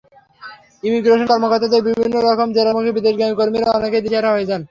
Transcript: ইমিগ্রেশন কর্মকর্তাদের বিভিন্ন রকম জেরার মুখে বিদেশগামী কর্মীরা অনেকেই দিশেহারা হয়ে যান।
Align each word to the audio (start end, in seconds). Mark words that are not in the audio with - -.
ইমিগ্রেশন 0.83 1.23
কর্মকর্তাদের 1.31 1.81
বিভিন্ন 1.87 2.15
রকম 2.27 2.47
জেরার 2.55 2.75
মুখে 2.75 2.95
বিদেশগামী 2.97 3.33
কর্মীরা 3.39 3.75
অনেকেই 3.77 4.03
দিশেহারা 4.05 4.33
হয়ে 4.33 4.47
যান। 4.49 4.59